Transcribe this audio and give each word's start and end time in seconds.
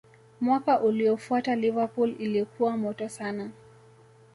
mwaka 0.41 0.79
uliofuata 0.79 1.55
Liverpool 1.55 2.15
ilikuwa 2.19 2.77
moto 2.77 3.09
sana 3.09 3.51